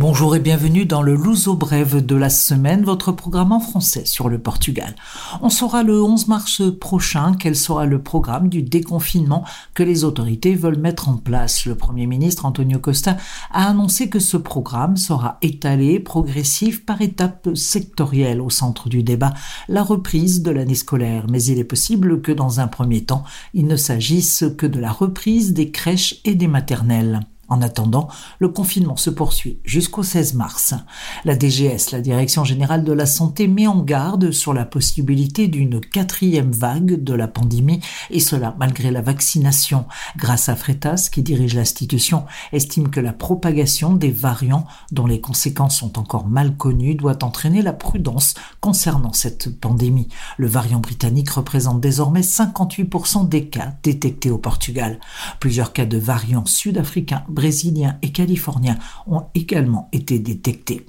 [0.00, 4.30] Bonjour et bienvenue dans le Luso Brève de la semaine, votre programme en français sur
[4.30, 4.96] le Portugal.
[5.42, 9.44] On saura le 11 mars prochain quel sera le programme du déconfinement
[9.74, 11.66] que les autorités veulent mettre en place.
[11.66, 13.18] Le Premier ministre Antonio Costa
[13.52, 19.34] a annoncé que ce programme sera étalé, progressif, par étapes sectorielles au centre du débat,
[19.68, 21.26] la reprise de l'année scolaire.
[21.28, 24.92] Mais il est possible que dans un premier temps, il ne s'agisse que de la
[24.92, 27.20] reprise des crèches et des maternelles.
[27.50, 28.06] En attendant,
[28.38, 30.72] le confinement se poursuit jusqu'au 16 mars.
[31.24, 35.80] La DGS, la Direction générale de la santé, met en garde sur la possibilité d'une
[35.80, 39.86] quatrième vague de la pandémie, et cela malgré la vaccination.
[40.16, 45.78] Grâce à Freitas, qui dirige l'institution, estime que la propagation des variants, dont les conséquences
[45.78, 50.06] sont encore mal connues, doit entraîner la prudence concernant cette pandémie.
[50.38, 55.00] Le variant britannique représente désormais 58% des cas détectés au Portugal.
[55.40, 60.84] Plusieurs cas de variants sud-africains brésiliens et californiens ont également été détectés.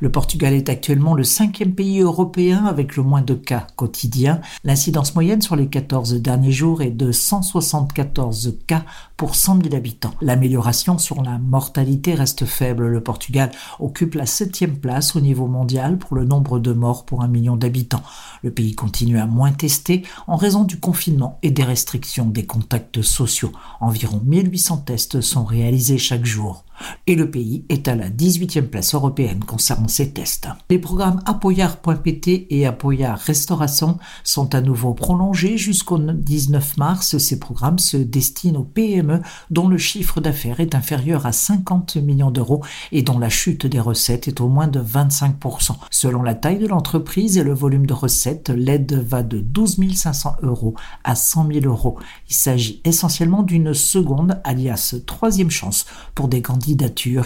[0.00, 4.40] Le Portugal est actuellement le cinquième pays européen avec le moins de cas quotidiens.
[4.64, 8.84] L'incidence moyenne sur les 14 derniers jours est de 174 cas
[9.16, 10.14] pour 100 000 habitants.
[10.20, 12.86] L'amélioration sur la mortalité reste faible.
[12.88, 17.22] Le Portugal occupe la septième place au niveau mondial pour le nombre de morts pour
[17.22, 18.02] un million d'habitants.
[18.42, 23.02] Le pays continue à moins tester en raison du confinement et des restrictions des contacts
[23.02, 23.52] sociaux.
[23.80, 26.64] Environ 1800 tests sont réalisés chaque jour
[27.06, 30.48] et le pays est à la 18e place européenne concernant ces tests.
[30.70, 37.18] Les programmes Apoyar.pt et Apoyar Restauration sont à nouveau prolongés jusqu'au 19 mars.
[37.18, 42.30] Ces programmes se destinent aux PME dont le chiffre d'affaires est inférieur à 50 millions
[42.30, 45.76] d'euros et dont la chute des recettes est au moins de 25%.
[45.90, 50.36] Selon la taille de l'entreprise et le volume de recettes, l'aide va de 12 500
[50.42, 51.98] euros à 100 000 euros.
[52.28, 56.63] Il s'agit essentiellement d'une seconde, alias troisième chance pour des grandes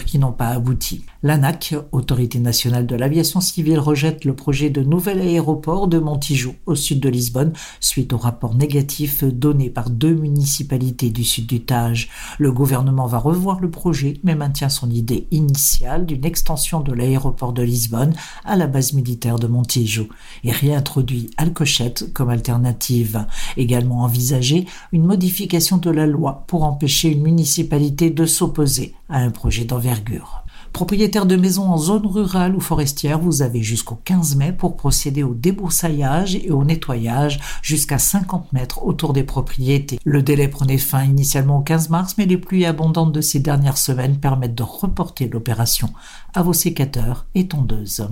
[0.05, 1.05] qui n'ont pas abouti.
[1.23, 6.75] L'ANAC, Autorité nationale de l'aviation civile, rejette le projet de nouvel aéroport de Montijo, au
[6.75, 12.09] sud de Lisbonne, suite au rapport négatif donné par deux municipalités du sud du Tage.
[12.37, 17.53] Le gouvernement va revoir le projet, mais maintient son idée initiale d'une extension de l'aéroport
[17.53, 18.13] de Lisbonne
[18.43, 20.07] à la base militaire de Montijo
[20.43, 23.25] et réintroduit Alcochette comme alternative.
[23.57, 29.28] Également envisagée une modification de la loi pour empêcher une municipalité de s'opposer à un
[29.31, 30.43] projet d'envergure.
[30.73, 35.23] Propriétaire de maisons en zone rurale ou forestière, vous avez jusqu'au 15 mai pour procéder
[35.23, 39.99] au débroussaillage et au nettoyage jusqu'à 50 mètres autour des propriétés.
[40.03, 43.77] Le délai prenait fin initialement au 15 mars, mais les pluies abondantes de ces dernières
[43.77, 45.89] semaines permettent de reporter l'opération
[46.33, 48.07] à vos sécateurs et tondeuses.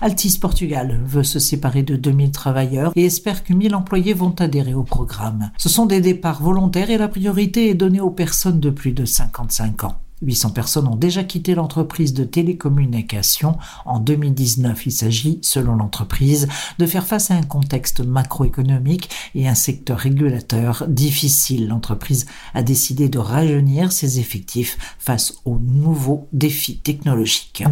[0.00, 4.74] Altis Portugal veut se séparer de 2000 travailleurs et espère que 1000 employés vont adhérer
[4.74, 5.52] au programme.
[5.56, 9.04] Ce sont des départs volontaires et la priorité est donnée aux personnes de plus de
[9.04, 9.98] 55 ans.
[10.22, 14.86] 800 personnes ont déjà quitté l'entreprise de télécommunication en 2019.
[14.86, 16.48] Il s'agit, selon l'entreprise,
[16.78, 21.68] de faire face à un contexte macroéconomique et un secteur régulateur difficile.
[21.68, 27.64] L'entreprise a décidé de rajeunir ses effectifs face aux nouveaux défis technologiques.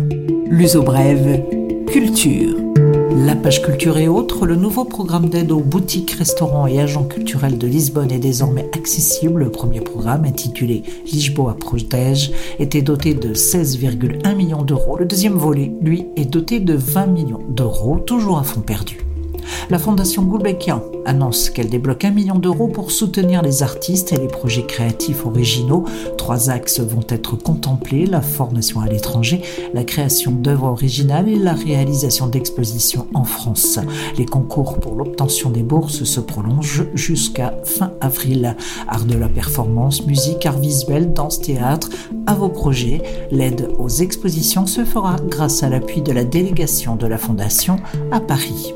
[0.48, 1.42] L'uso brève,
[1.86, 2.65] culture.
[3.18, 7.56] La page culture et autres, le nouveau programme d'aide aux boutiques, restaurants et agents culturels
[7.56, 9.44] de Lisbonne est désormais accessible.
[9.44, 14.98] Le premier programme, intitulé Lisboa Protège, était doté de 16,1 millions d'euros.
[14.98, 18.98] Le deuxième volet, lui, est doté de 20 millions d'euros, toujours à fond perdu.
[19.70, 24.28] La Fondation Gulbenkian annonce qu'elle débloque un million d'euros pour soutenir les artistes et les
[24.28, 25.84] projets créatifs originaux.
[26.18, 29.42] Trois axes vont être contemplés, la formation à l'étranger,
[29.74, 33.78] la création d'œuvres originales et la réalisation d'expositions en France.
[34.18, 38.56] Les concours pour l'obtention des bourses se prolongent jusqu'à fin avril.
[38.88, 41.88] Art de la performance, musique, art visuel, danse, théâtre,
[42.26, 43.02] à vos projets.
[43.30, 47.76] L'aide aux expositions se fera grâce à l'appui de la délégation de la Fondation
[48.10, 48.74] à Paris.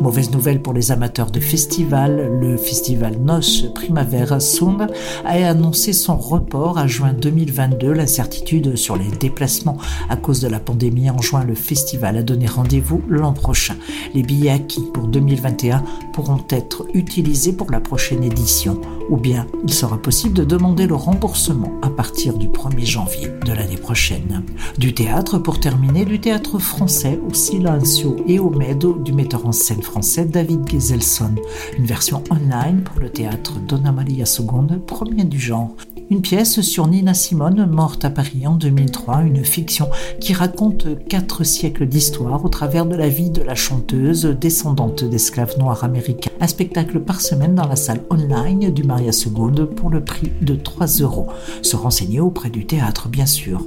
[0.00, 4.88] Mauvaise nouvelle pour les amateurs de festivals, le festival Nos Primavera Sound
[5.24, 7.92] a annoncé son report à juin 2022.
[7.92, 9.78] L'incertitude sur les déplacements
[10.08, 13.76] à cause de la pandémie en juin, le festival a donné rendez-vous l'an prochain.
[14.14, 15.82] Les billets acquis pour 2021
[16.12, 20.94] pourront être utilisés pour la prochaine édition ou bien il sera possible de demander le
[20.94, 24.42] remboursement à partir du 1er janvier de l'année prochaine.
[24.78, 29.52] Du théâtre pour terminer, du théâtre français au Silencio et au Medo du metteur en
[29.52, 31.34] scène français David Geselson,
[31.78, 35.74] une version online pour le théâtre Donna Maria II, premier du genre.
[36.08, 39.88] Une pièce sur Nina Simone, morte à Paris en 2003, une fiction
[40.20, 45.58] qui raconte quatre siècles d'histoire au travers de la vie de la chanteuse descendante d'esclaves
[45.58, 46.25] noirs américains.
[46.40, 50.54] Un spectacle par semaine dans la salle online du Maria Seconde pour le prix de
[50.54, 51.28] 3 euros.
[51.62, 53.66] Se renseigner auprès du théâtre, bien sûr.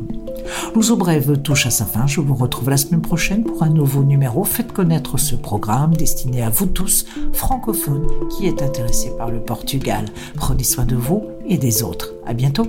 [0.76, 2.08] L'Ouzo Brève touche à sa fin.
[2.08, 4.44] Je vous retrouve la semaine prochaine pour un nouveau numéro.
[4.44, 10.06] Faites connaître ce programme destiné à vous tous, francophones, qui êtes intéressés par le Portugal.
[10.36, 12.14] Prenez soin de vous et des autres.
[12.26, 12.68] À bientôt.